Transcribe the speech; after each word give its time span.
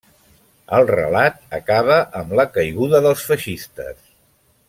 El 0.77 0.87
relat 0.91 1.35
acaba 1.57 1.99
amb 2.21 2.35
la 2.41 2.47
caiguda 2.57 3.05
dels 3.09 3.27
feixistes. 3.33 4.01